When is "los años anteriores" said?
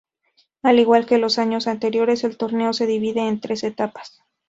1.21-2.23